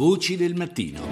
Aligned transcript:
Voci 0.00 0.34
del 0.38 0.54
mattino. 0.54 1.06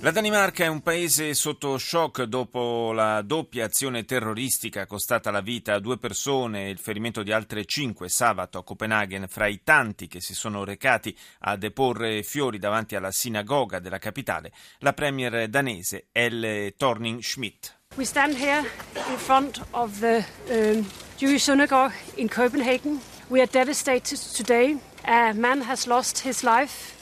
La 0.00 0.10
Danimarca 0.10 0.64
è 0.64 0.66
un 0.66 0.82
paese 0.82 1.32
sotto 1.32 1.78
shock 1.78 2.24
dopo 2.24 2.92
la 2.92 3.22
doppia 3.22 3.64
azione 3.64 4.04
terroristica 4.04 4.84
costata 4.84 5.30
la 5.30 5.40
vita 5.40 5.72
a 5.72 5.78
due 5.78 5.96
persone 5.96 6.66
e 6.66 6.68
il 6.68 6.78
ferimento 6.78 7.22
di 7.22 7.32
altre 7.32 7.64
cinque 7.64 8.10
sabato 8.10 8.58
a 8.58 8.64
Copenaghen 8.64 9.28
fra 9.28 9.46
i 9.46 9.62
tanti 9.64 10.08
che 10.08 10.20
si 10.20 10.34
sono 10.34 10.62
recati 10.62 11.16
a 11.38 11.56
deporre 11.56 12.22
fiori 12.22 12.58
davanti 12.58 12.96
alla 12.96 13.12
sinagoga 13.12 13.78
della 13.78 13.96
capitale, 13.96 14.52
la 14.80 14.92
premier 14.92 15.48
danese 15.48 16.08
Elle 16.12 16.74
Thorning 16.76 17.20
Schmidt. 17.20 17.78
We 17.96 18.04
stand 18.04 18.36
here 18.36 18.62
in 19.10 19.16
front 19.16 19.64
of 19.70 20.00
the 20.00 20.22
um, 20.50 20.86
Jewish 21.16 21.44
synagogue 21.44 21.94
in 22.16 22.28
Copenhagen. 22.28 23.00
We 23.28 23.40
are 23.40 23.48
devastated 23.50 24.18
today. 24.36 24.78
A 25.10 25.34
man 25.34 25.62
has 25.62 25.88
lost 25.88 26.20
his 26.20 26.44
life 26.44 26.99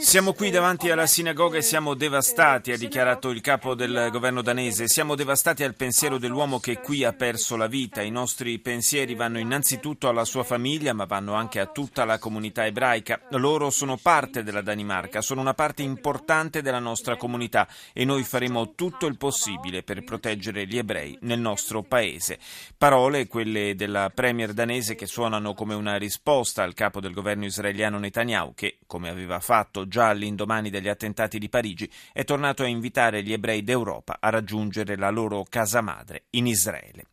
siamo 0.00 0.34
qui 0.34 0.50
davanti 0.50 0.90
alla 0.90 1.06
sinagoga 1.06 1.56
e 1.56 1.62
siamo 1.62 1.94
devastati, 1.94 2.72
ha 2.72 2.76
dichiarato 2.76 3.30
il 3.30 3.40
capo 3.40 3.74
del 3.74 4.08
governo 4.12 4.42
danese. 4.42 4.86
Siamo 4.86 5.14
devastati 5.14 5.64
al 5.64 5.74
pensiero 5.74 6.18
dell'uomo 6.18 6.60
che 6.60 6.80
qui 6.80 7.04
ha 7.04 7.14
perso 7.14 7.56
la 7.56 7.66
vita. 7.66 8.02
I 8.02 8.10
nostri 8.10 8.58
pensieri 8.58 9.14
vanno 9.14 9.38
innanzitutto 9.38 10.08
alla 10.08 10.26
sua 10.26 10.44
famiglia, 10.44 10.92
ma 10.92 11.06
vanno 11.06 11.32
anche 11.32 11.58
a 11.58 11.66
tutta 11.66 12.04
la 12.04 12.18
comunità 12.18 12.66
ebraica. 12.66 13.18
Loro 13.30 13.70
sono 13.70 13.96
parte 13.96 14.42
della 14.42 14.60
Danimarca, 14.60 15.22
sono 15.22 15.40
una 15.40 15.54
parte 15.54 15.82
importante 15.82 16.60
della 16.60 16.78
nostra 16.78 17.16
comunità 17.16 17.66
e 17.94 18.04
noi 18.04 18.24
faremo 18.24 18.74
tutto 18.74 19.06
il 19.06 19.16
possibile 19.16 19.82
per 19.82 20.04
proteggere 20.04 20.66
gli 20.66 20.76
ebrei 20.76 21.16
nel 21.22 21.40
nostro 21.40 21.82
paese. 21.82 22.38
Parole, 22.76 23.26
quelle 23.26 23.74
della 23.74 24.12
premier 24.14 24.52
danese, 24.52 24.94
che 24.94 25.06
suonano 25.06 25.54
come 25.54 25.74
una 25.74 25.96
risposta 25.96 26.62
al 26.62 26.74
capo 26.74 27.00
del 27.00 27.14
governo 27.14 27.46
israeliano 27.46 27.98
Netanyahu, 27.98 28.52
che, 28.54 28.78
come 28.86 29.08
aveva 29.08 29.29
aveva 29.30 29.40
fatto 29.40 29.86
già 29.86 30.08
all'indomani 30.08 30.70
degli 30.70 30.88
attentati 30.88 31.38
di 31.38 31.48
Parigi, 31.48 31.90
è 32.12 32.24
tornato 32.24 32.62
a 32.62 32.66
invitare 32.66 33.22
gli 33.22 33.32
ebrei 33.32 33.62
d'Europa 33.62 34.18
a 34.20 34.28
raggiungere 34.28 34.96
la 34.96 35.10
loro 35.10 35.44
casa 35.48 35.80
madre 35.80 36.24
in 36.30 36.46
Israele. 36.46 37.04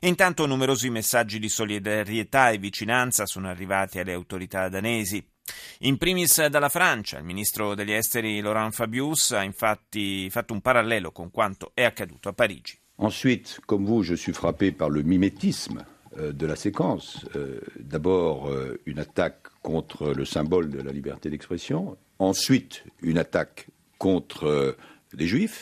intanto 0.00 0.46
numerosi 0.46 0.88
messaggi 0.90 1.38
di 1.38 1.48
solidarietà 1.48 2.50
e 2.50 2.58
vicinanza 2.58 3.26
sono 3.26 3.48
arrivati 3.48 3.98
alle 3.98 4.12
autorità 4.12 4.68
danesi. 4.68 5.24
In 5.80 5.96
primis 5.96 6.44
dalla 6.46 6.68
Francia, 6.68 7.18
il 7.18 7.24
ministro 7.24 7.74
degli 7.74 7.92
esteri 7.92 8.40
Laurent 8.40 8.72
Fabius 8.72 9.30
ha 9.30 9.44
infatti 9.44 10.28
fatto 10.30 10.52
un 10.52 10.60
parallelo 10.60 11.12
con 11.12 11.30
quanto 11.30 11.70
è 11.74 11.84
accaduto 11.84 12.28
a 12.28 12.32
Parigi. 12.32 12.76
Ensuite, 12.98 13.60
comme 13.66 13.86
vous, 13.86 14.04
je 14.04 14.16
suis 14.16 14.34
frappé 14.34 14.72
par 14.72 14.88
le 14.88 15.02
mimétisme 15.02 15.95
de 16.18 16.46
la 16.46 16.56
séquence. 16.56 17.24
Euh, 17.36 17.60
d'abord, 17.78 18.48
euh, 18.48 18.80
une 18.86 18.98
attaque 18.98 19.48
contre 19.62 20.12
le 20.12 20.24
symbole 20.24 20.70
de 20.70 20.80
la 20.80 20.92
liberté 20.92 21.30
d'expression, 21.30 21.96
ensuite 22.18 22.84
une 23.02 23.18
attaque 23.18 23.68
contre 23.98 24.44
euh, 24.44 24.72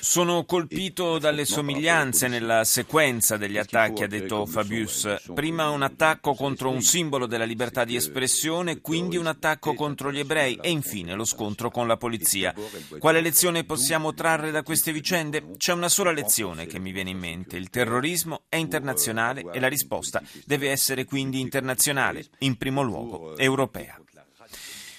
Sono 0.01 0.45
colpito 0.45 1.19
dalle 1.19 1.45
somiglianze 1.45 2.29
nella 2.29 2.65
sequenza 2.65 3.37
degli 3.37 3.59
attacchi, 3.59 4.03
ha 4.03 4.09
detto 4.09 4.47
Fabius. 4.47 5.23
Prima 5.35 5.69
un 5.69 5.83
attacco 5.83 6.35
contro 6.35 6.71
un 6.71 6.81
simbolo 6.81 7.27
della 7.27 7.45
libertà 7.45 7.85
di 7.85 7.95
espressione, 7.95 8.81
quindi 8.81 9.19
un 9.19 9.27
attacco 9.27 9.75
contro 9.75 10.11
gli 10.11 10.19
ebrei 10.19 10.59
e 10.61 10.71
infine 10.71 11.15
lo 11.15 11.25
scontro 11.25 11.71
con 11.71 11.87
la 11.87 11.99
polizia. 11.99 12.55
Quale 12.99 13.21
lezione 13.21 13.65
possiamo 13.65 14.15
trarre 14.15 14.51
da 14.51 14.63
queste 14.63 14.93
vicende? 14.93 15.51
C'è 15.57 15.73
una 15.73 15.91
sola 15.91 16.11
lezione 16.11 16.67
che 16.67 16.79
mi 16.79 16.91
viene 16.93 17.11
in 17.11 17.19
mente. 17.19 17.57
Il 17.57 17.69
terrorismo 17.69 18.45
è 18.49 18.57
internazionale 18.57 19.45
e 19.53 19.61
la 19.61 19.69
risposta 19.69 20.23
deve 20.47 20.71
essere 20.71 21.05
quindi 21.05 21.41
internazionale, 21.41 22.25
in 22.39 22.57
primo 22.57 22.83
luogo 22.83 23.37
europea. 23.37 24.04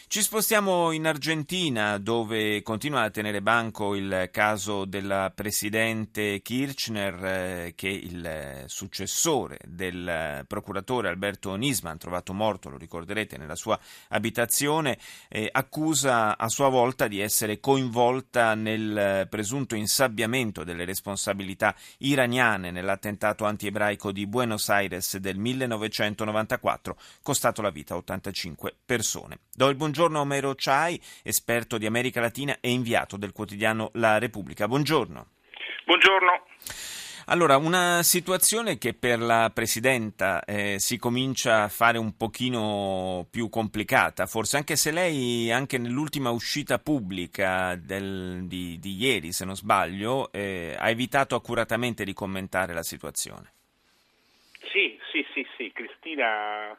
Ci 0.07 0.21
spostiamo 0.21 0.91
in 0.91 1.07
Argentina 1.07 1.97
dove 1.97 2.61
continua 2.61 3.01
a 3.01 3.09
tenere 3.09 3.41
banco 3.41 3.95
il 3.95 4.29
caso 4.31 4.85
del 4.85 5.31
presidente 5.33 6.41
Kirchner 6.41 7.25
eh, 7.25 7.73
che 7.75 7.89
il 7.89 8.63
successore 8.67 9.57
del 9.65 10.45
procuratore 10.47 11.09
Alberto 11.09 11.53
Nisman, 11.55 11.97
trovato 11.97 12.33
morto, 12.33 12.69
lo 12.69 12.77
ricorderete, 12.77 13.37
nella 13.37 13.55
sua 13.55 13.77
abitazione, 14.09 14.99
eh, 15.27 15.49
accusa 15.51 16.37
a 16.37 16.47
sua 16.49 16.69
volta 16.69 17.07
di 17.07 17.19
essere 17.19 17.59
coinvolta 17.59 18.53
nel 18.53 19.27
presunto 19.27 19.75
insabbiamento 19.75 20.63
delle 20.63 20.85
responsabilità 20.85 21.75
iraniane 21.97 22.69
nell'attentato 22.69 23.43
antiebraico 23.43 24.11
di 24.11 24.27
Buenos 24.27 24.69
Aires 24.69 25.17
del 25.17 25.37
1994, 25.39 26.95
costato 27.21 27.61
la 27.63 27.71
vita 27.71 27.95
a 27.95 27.97
85 27.97 28.75
persone. 28.85 29.39
Do 29.53 29.67
il 29.67 29.75
Buongiorno 29.95 30.23
Omero 30.23 30.55
Chai, 30.57 30.99
esperto 31.23 31.77
di 31.77 31.85
America 31.85 32.19
Latina 32.19 32.57
e 32.59 32.69
inviato 32.69 33.15
del 33.15 33.31
quotidiano 33.31 33.91
La 33.93 34.17
Repubblica. 34.17 34.67
Buongiorno. 34.67 35.27
Buongiorno. 35.85 36.47
Allora, 37.27 37.55
una 37.55 38.03
situazione 38.03 38.77
che 38.77 38.93
per 38.93 39.19
la 39.19 39.49
Presidenta 39.53 40.43
eh, 40.43 40.79
si 40.79 40.97
comincia 40.97 41.63
a 41.63 41.69
fare 41.69 41.97
un 41.97 42.17
pochino 42.17 43.25
più 43.31 43.47
complicata, 43.47 44.25
forse 44.25 44.57
anche 44.57 44.75
se 44.75 44.91
lei, 44.91 45.49
anche 45.49 45.77
nell'ultima 45.77 46.29
uscita 46.29 46.77
pubblica 46.77 47.75
del, 47.77 48.47
di, 48.47 48.77
di, 48.79 48.97
ieri, 48.97 49.31
se 49.31 49.45
non 49.45 49.55
sbaglio, 49.55 50.29
eh, 50.33 50.75
ha 50.77 50.89
evitato 50.89 51.35
accuratamente 51.35 52.03
di 52.03 52.11
commentare 52.11 52.73
la 52.73 52.83
situazione. 52.83 53.53
Sì, 54.73 54.99
sì, 55.09 55.25
sì, 55.33 55.47
sì, 55.55 55.71
Cristina 55.73 56.77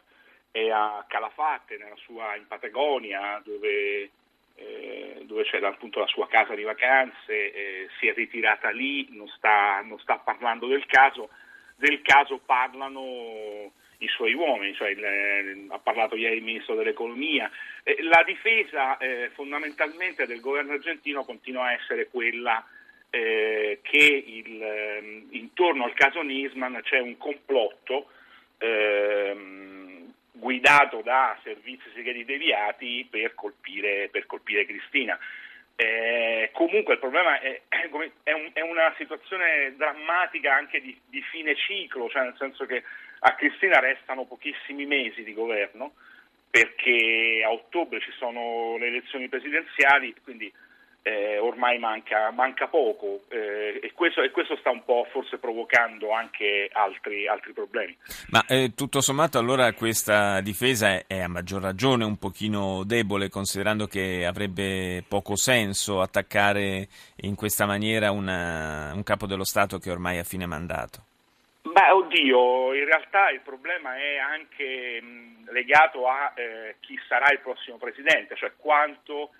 è 0.56 0.70
a 0.70 1.04
Calafate, 1.06 1.78
sua, 2.06 2.34
in 2.34 2.46
Patagonia, 2.46 3.42
dove, 3.44 4.10
eh, 4.54 5.22
dove 5.24 5.44
c'è 5.44 5.62
appunto 5.62 6.00
la 6.00 6.06
sua 6.06 6.26
casa 6.28 6.54
di 6.54 6.62
vacanze, 6.62 7.52
eh, 7.52 7.88
si 7.98 8.06
è 8.06 8.14
ritirata 8.14 8.70
lì, 8.70 9.06
non 9.10 9.28
sta, 9.28 9.82
non 9.82 9.98
sta, 9.98 10.16
parlando 10.16 10.66
del 10.66 10.86
caso, 10.86 11.28
del 11.76 12.00
caso 12.00 12.38
parlano 12.38 13.70
i 13.98 14.08
suoi 14.08 14.32
uomini, 14.32 14.74
cioè 14.74 14.88
il, 14.88 15.04
eh, 15.04 15.66
ha 15.68 15.78
parlato 15.78 16.16
ieri 16.16 16.36
il 16.36 16.42
ministro 16.42 16.74
dell'economia. 16.74 17.50
Eh, 17.82 18.02
la 18.04 18.22
difesa 18.24 18.96
eh, 18.96 19.30
fondamentalmente 19.34 20.26
del 20.26 20.40
governo 20.40 20.72
argentino 20.72 21.24
continua 21.24 21.66
a 21.66 21.72
essere 21.72 22.08
quella 22.08 22.64
eh, 23.10 23.80
che 23.82 24.24
il, 24.26 24.62
ehm, 24.62 25.26
intorno 25.32 25.84
al 25.84 25.92
caso 25.92 26.22
Nisman 26.22 26.80
c'è 26.82 26.98
un 26.98 27.18
complotto 27.18 28.08
ehm, 28.56 29.75
guidato 30.38 31.02
da 31.02 31.38
servizi 31.42 31.90
segreti 31.94 32.24
deviati 32.24 33.06
per 33.10 33.34
colpire, 33.34 34.08
per 34.08 34.26
colpire 34.26 34.66
Cristina. 34.66 35.18
Eh, 35.78 36.50
comunque 36.52 36.94
il 36.94 37.00
problema 37.00 37.38
è, 37.38 37.60
è, 37.68 38.32
un, 38.32 38.50
è, 38.54 38.60
una 38.62 38.94
situazione 38.96 39.74
drammatica 39.76 40.54
anche 40.54 40.80
di, 40.80 40.98
di, 41.06 41.20
fine 41.20 41.54
ciclo, 41.54 42.08
cioè 42.08 42.22
nel 42.22 42.36
senso 42.38 42.64
che 42.64 42.82
a 43.20 43.34
Cristina 43.34 43.78
restano 43.78 44.24
pochissimi 44.24 44.86
mesi 44.86 45.22
di 45.22 45.34
governo 45.34 45.92
perché 46.48 47.42
a 47.44 47.52
ottobre 47.52 48.00
ci 48.00 48.10
sono 48.12 48.78
le 48.78 48.86
elezioni 48.86 49.28
presidenziali, 49.28 50.14
quindi 50.22 50.50
eh, 51.06 51.38
ormai 51.38 51.78
manca, 51.78 52.32
manca 52.32 52.66
poco 52.66 53.20
eh, 53.28 53.78
e, 53.80 53.92
questo, 53.92 54.22
e, 54.22 54.32
questo, 54.32 54.56
sta 54.56 54.70
un 54.70 54.82
po' 54.84 55.06
forse 55.12 55.38
provocando 55.38 56.10
anche 56.10 56.68
altri, 56.72 57.28
altri 57.28 57.52
problemi. 57.52 57.96
Ma 58.30 58.44
eh, 58.48 58.72
tutto 58.74 59.00
sommato 59.00 59.38
allora 59.38 59.72
questa 59.72 60.40
difesa 60.40 60.88
è, 60.88 61.04
è, 61.06 61.20
a 61.20 61.28
maggior 61.28 61.62
ragione 61.62 62.04
un 62.04 62.18
pochino 62.18 62.82
debole 62.84 63.28
considerando 63.28 63.86
che 63.86 64.26
avrebbe 64.26 65.04
poco 65.06 65.36
senso 65.36 66.00
attaccare 66.00 66.88
in 67.20 67.36
questa 67.36 67.66
maniera 67.66 68.10
una, 68.10 68.90
un 68.92 69.04
capo 69.04 69.26
dello 69.26 69.44
Stato 69.44 69.78
che 69.78 69.92
ormai 69.92 70.16
è 70.16 70.20
a 70.20 70.24
fine 70.24 70.46
mandato. 70.46 71.04
Beh, 71.62 71.90
oddio, 71.90 72.74
in 72.74 72.84
realtà 72.84 73.30
il 73.30 73.42
problema 73.42 73.96
è 73.96 74.16
anche 74.16 75.00
mh, 75.00 75.52
legato 75.52 76.08
a 76.08 76.32
eh, 76.34 76.76
chi 76.80 76.98
sarà 77.06 77.30
il 77.30 77.38
prossimo 77.38 77.76
presidente, 77.76 78.34
cioè 78.34 78.52
quanto 78.56 79.30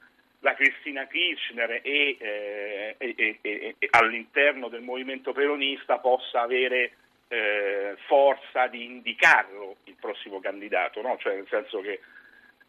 la 0.46 0.54
Cristina 0.54 1.09
Kirchner 1.09 1.80
e, 1.82 2.16
eh, 2.21 2.94
e, 2.98 3.38
e, 3.41 3.74
e, 3.76 3.88
all'interno 3.91 4.68
del 4.68 4.82
movimento 4.82 5.32
peronista 5.32 5.98
possa 5.98 6.42
avere 6.42 6.92
eh, 7.26 7.97
forza 8.06 8.68
di 8.68 8.84
indicarlo 8.84 9.78
il 9.84 9.97
prossimo 9.98 10.38
candidato, 10.38 11.03
no? 11.03 11.16
cioè 11.18 11.34
nel 11.34 11.48
senso 11.50 11.80
che 11.80 11.98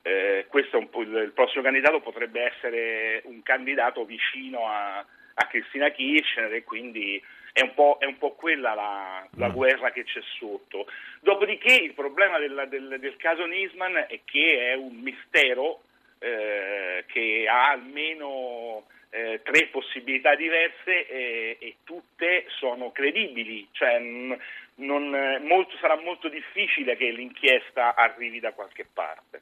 eh, 0.01 0.47
questo 0.49 0.79
il 0.79 1.31
prossimo 1.35 1.61
candidato 1.61 1.99
potrebbe 1.99 2.51
essere 2.51 3.21
un 3.25 3.43
candidato 3.43 4.05
vicino 4.05 4.67
a, 4.67 4.97
a 4.97 5.45
Cristina 5.47 5.91
Kirchner 5.91 6.53
e 6.55 6.63
quindi 6.63 7.23
è 7.53 7.61
un 7.61 7.75
po', 7.75 7.97
è 7.99 8.05
un 8.05 8.17
po 8.17 8.31
quella 8.31 8.73
la, 8.73 9.27
la, 9.35 9.49
mm. 9.49 9.53
guerra 9.53 9.91
che 9.91 10.03
c'è 10.03 10.21
sotto. 10.39 10.87
Dopodiché 11.21 11.75
il 11.75 11.93
problema 11.93 12.39
del, 12.39 12.65
del, 12.69 12.97
del 12.99 13.15
caso 13.17 13.45
Nisman 13.45 14.05
è 14.07 14.19
che 14.25 14.71
è 14.71 14.73
un 14.73 14.95
mistero 14.95 15.81
eh, 16.19 17.05
che 17.07 17.45
ha 17.49 17.71
almeno 17.71 18.85
eh, 19.09 19.41
tre 19.43 19.67
possibilità 19.67 20.35
diverse 20.35 21.07
e, 21.07 21.57
e, 21.59 21.75
tutte 21.83 22.45
sono 22.59 22.91
credibili, 22.91 23.67
cioè, 23.71 23.99
non, 23.99 25.39
molto, 25.43 25.77
sarà 25.77 25.99
molto 25.99 26.27
difficile 26.29 26.95
che 26.97 27.09
l'inchiesta 27.11 27.95
arrivi 27.95 28.39
da 28.39 28.53
qualche 28.53 28.85
parte. 28.91 29.41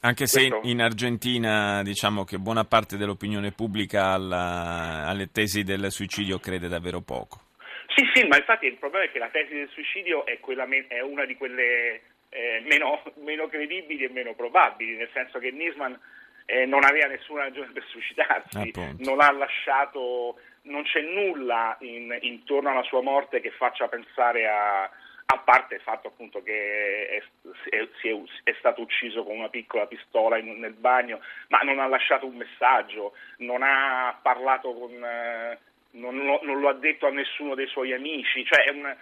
Anche 0.00 0.26
se 0.26 0.48
Questo... 0.48 0.68
in 0.68 0.82
Argentina 0.82 1.82
diciamo 1.82 2.24
che 2.24 2.36
buona 2.36 2.64
parte 2.64 2.98
dell'opinione 2.98 3.52
pubblica 3.52 4.08
alla, 4.08 5.06
alle 5.06 5.30
tesi 5.32 5.62
del 5.62 5.90
suicidio 5.90 6.38
crede 6.38 6.68
davvero 6.68 7.00
poco. 7.00 7.40
Sì, 7.94 8.04
sì, 8.12 8.26
ma 8.26 8.36
infatti 8.36 8.66
il 8.66 8.76
problema 8.76 9.04
è 9.06 9.10
che 9.10 9.18
la 9.18 9.28
tesi 9.28 9.54
del 9.54 9.68
suicidio 9.72 10.26
è, 10.26 10.40
quella, 10.40 10.66
è 10.88 11.00
una 11.00 11.24
di 11.24 11.36
quelle 11.36 12.02
eh, 12.34 12.64
meno, 12.68 13.00
meno, 13.22 13.46
credibili 13.46 14.04
e 14.04 14.08
meno 14.08 14.34
probabili, 14.34 14.96
nel 14.96 15.08
senso 15.12 15.38
che 15.38 15.52
Nisman 15.52 15.96
eh, 16.46 16.66
non 16.66 16.82
aveva 16.82 17.06
nessuna 17.06 17.44
ragione 17.44 17.70
per 17.72 17.84
suicidarsi, 17.84 18.72
non 18.98 19.20
ha 19.20 19.30
lasciato, 19.30 20.40
non 20.62 20.82
c'è 20.82 21.00
nulla 21.00 21.76
in, 21.80 22.16
intorno 22.22 22.70
alla 22.70 22.82
sua 22.82 23.02
morte 23.02 23.40
che 23.40 23.50
faccia 23.52 23.86
pensare 23.86 24.48
a, 24.48 24.82
a 24.82 25.38
parte 25.44 25.76
il 25.76 25.80
fatto 25.80 26.08
appunto 26.08 26.42
che 26.42 27.06
è, 27.08 27.22
è, 27.70 27.78
è, 27.78 27.88
è, 28.42 28.54
stato 28.58 28.82
ucciso 28.82 29.22
con 29.22 29.38
una 29.38 29.48
piccola 29.48 29.86
pistola 29.86 30.36
in, 30.36 30.58
nel 30.58 30.74
bagno, 30.74 31.20
ma 31.48 31.60
non 31.60 31.78
ha 31.78 31.86
lasciato 31.86 32.26
un 32.26 32.34
messaggio, 32.34 33.14
non 33.38 33.62
ha 33.62 34.18
parlato 34.20 34.74
con, 34.74 34.92
eh, 34.92 35.58
non, 35.92 36.16
lo, 36.16 36.40
non, 36.42 36.58
lo, 36.58 36.68
ha 36.68 36.74
detto 36.74 37.06
a 37.06 37.10
nessuno 37.10 37.54
dei 37.54 37.68
suoi 37.68 37.92
amici, 37.92 38.44
cioè 38.44 38.64
è, 38.64 38.70
un, 38.70 38.92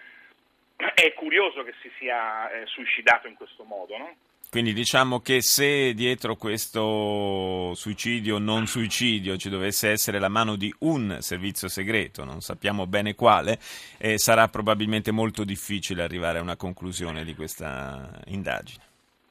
è 0.95 1.13
curioso 1.15 1.63
che 1.63 1.75
si 1.81 1.91
sia 1.99 2.51
eh, 2.51 2.67
suicidato 2.67 3.29
in 3.29 3.35
questo 3.35 3.65
modo, 3.65 3.97
no? 3.97 4.17
Quindi 4.53 4.75
diciamo 4.75 5.21
che 5.21 5.41
se 5.41 5.95
dietro 5.95 6.37
questo 6.37 7.73
suicidio 7.73 8.37
non 8.37 8.67
suicidio 8.67 9.39
ci 9.39 9.49
dovesse 9.49 9.89
essere 9.89 10.19
la 10.19 10.29
mano 10.29 10.57
di 10.57 10.71
un 10.81 11.17
servizio 11.21 11.69
segreto, 11.69 12.23
non 12.25 12.43
sappiamo 12.43 12.87
bene 12.87 13.15
quale, 13.15 13.59
eh, 13.99 14.19
sarà 14.19 14.49
probabilmente 14.49 15.11
molto 15.11 15.45
difficile 15.45 16.03
arrivare 16.03 16.39
a 16.39 16.43
una 16.43 16.57
conclusione 16.57 17.25
di 17.25 17.35
questa 17.35 18.11
indagine. 18.27 18.85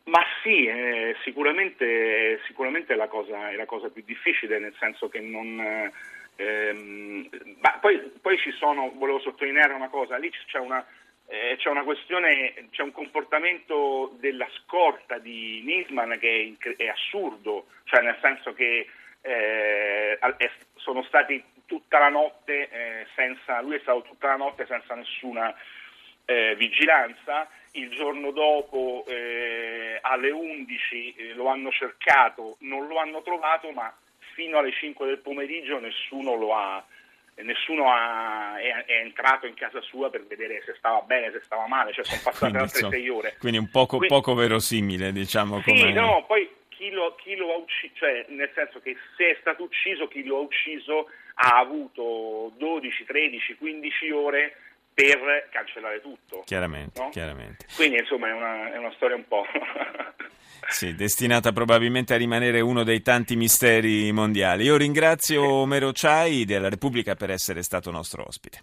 Ma 0.06 0.26
sì, 0.42 0.66
eh, 0.66 1.16
sicuramente, 1.24 2.40
sicuramente 2.48 2.94
è, 2.94 2.96
la 2.96 3.08
cosa, 3.08 3.52
è, 3.52 3.56
la 3.56 3.66
cosa, 3.66 3.90
più 3.90 4.02
difficile, 4.04 4.58
nel 4.58 4.74
senso 4.80 5.08
che 5.08 5.20
non... 5.20 5.92
Ehm, 6.38 7.30
poi, 7.80 8.00
poi 8.20 8.38
ci 8.40 8.52
sono, 8.54 8.92
volevo 8.98 9.20
sottolineare 9.20 9.74
una 9.74 9.90
cosa, 9.90 10.18
lì 10.18 10.32
c'è 10.48 10.58
una 10.58 10.84
eh, 11.32 11.56
c'è 11.58 11.70
una 11.70 11.84
questione, 11.84 12.54
c'è 12.72 12.82
un 12.82 12.92
comportamento 12.92 14.14
della 14.20 14.48
scorta 14.60 15.18
di 15.18 15.62
Nisman 15.64 16.20
che 16.20 16.58
è, 16.60 16.76
è 16.76 16.88
assurdo, 16.90 17.68
cioè 17.86 18.02
nel 18.02 18.18
senso 18.22 18.54
che 18.54 18.86
eh, 19.22 20.20
sono 20.76 21.04
stati 21.04 21.42
tutta 21.66 22.00
la 22.00 22.10
notte 22.10 22.70
eh, 22.70 23.08
senza, 23.16 23.62
lui 23.62 23.78
è 23.78 23.80
stato 23.80 24.02
tutta 24.02 24.28
la 24.28 24.36
notte 24.36 24.66
senza 24.66 24.94
nessuna 24.94 25.56
eh, 26.26 26.54
vigilanza, 26.58 27.48
il 27.72 27.90
giorno 27.92 28.32
dopo 28.32 29.06
eh, 29.08 30.00
alle 30.02 30.32
11 30.32 31.14
eh, 31.14 31.34
lo 31.34 31.48
hanno 31.48 31.72
cercato, 31.72 32.58
non 32.60 32.88
lo 32.88 32.98
hanno 32.98 33.22
trovato, 33.22 33.72
ma 33.72 33.96
fino 34.34 34.58
alle 34.58 34.74
5 34.74 35.06
del 35.06 35.20
pomeriggio 35.20 35.80
nessuno 35.80 36.36
lo 36.36 36.54
ha 36.54 36.86
nessuno 37.36 37.92
ha, 37.92 38.60
è, 38.60 38.86
è, 38.86 39.00
entrato 39.02 39.48
in 39.48 39.54
casa 39.54 39.82
sua 39.82 40.10
per 40.10 40.26
vedere 40.26 40.62
se 40.66 40.74
stava 40.78 41.02
bene, 41.02 41.32
se 41.32 41.42
stava 41.44 41.68
male, 41.68 41.94
cioè 41.94 42.04
sono 42.04 42.22
passate 42.24 42.52
quindi, 42.52 42.58
altre 42.58 42.90
sei 42.90 43.10
ore. 43.10 43.36
Quindi 43.40 43.58
un 43.58 43.70
poco, 43.70 43.98
quindi, 43.98 44.14
poco 44.14 44.34
verosimile, 44.34 45.12
diciamo. 45.12 45.62
Sì, 45.62 45.72
come... 45.72 45.92
no, 45.92 46.24
poi 46.28 46.50
chi 46.70 46.90
lo, 46.90 47.16
chi 47.16 47.36
lo 47.36 47.54
ha 47.54 47.58
ucciso, 47.58 47.94
cioè 47.96 48.26
nel 48.30 48.52
senso 48.54 48.80
che 48.80 48.96
se 49.16 49.32
è 49.32 49.38
stato 49.40 49.64
ucciso, 49.64 50.08
chi 50.08 50.24
lo 50.24 50.38
ha 50.38 50.42
ucciso 50.42 51.08
ha 51.36 51.58
avuto 51.60 52.54
12, 52.58 53.06
13, 53.06 53.56
15 53.56 54.12
ore 54.12 54.56
per 54.94 55.50
cancellare 55.52 56.02
tutto. 56.02 56.44
Chiaramente, 56.46 57.02
no? 57.02 57.10
chiaramente. 57.10 57.66
Quindi 57.76 57.98
insomma 57.98 58.30
è 58.30 58.34
una, 58.34 58.74
è 58.74 58.78
una 58.78 58.92
storia 58.96 59.16
un 59.16 59.28
po'... 59.28 59.46
Sì, 60.70 60.96
destinata 60.96 61.52
probabilmente 61.52 62.14
a 62.14 62.18
rimanere 62.18 62.62
uno 62.62 62.84
dei 62.84 63.02
tanti 63.02 63.36
misteri 63.36 64.10
mondiali. 64.14 64.64
Io 64.64 64.78
ringrazio 64.78 65.44
Omero 65.44 65.92
Ciai 65.92 66.46
della 66.46 66.70
Repubblica 66.70 67.16
per 67.16 67.30
essere 67.30 67.62
stato 67.62 67.92
nostro 67.92 68.24
ospite. 68.26 68.62